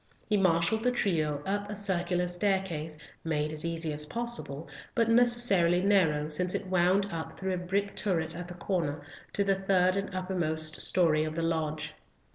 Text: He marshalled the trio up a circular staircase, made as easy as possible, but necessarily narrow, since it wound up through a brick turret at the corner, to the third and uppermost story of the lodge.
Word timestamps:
He 0.27 0.35
marshalled 0.35 0.81
the 0.81 0.89
trio 0.89 1.43
up 1.45 1.69
a 1.69 1.75
circular 1.75 2.27
staircase, 2.27 2.97
made 3.23 3.53
as 3.53 3.63
easy 3.63 3.93
as 3.93 4.07
possible, 4.07 4.67
but 4.95 5.09
necessarily 5.11 5.79
narrow, 5.83 6.27
since 6.27 6.55
it 6.55 6.65
wound 6.65 7.05
up 7.11 7.37
through 7.37 7.53
a 7.53 7.57
brick 7.57 7.95
turret 7.95 8.35
at 8.35 8.47
the 8.47 8.55
corner, 8.55 9.03
to 9.33 9.43
the 9.43 9.53
third 9.53 9.95
and 9.95 10.11
uppermost 10.15 10.81
story 10.81 11.23
of 11.23 11.35
the 11.35 11.43
lodge. 11.43 11.93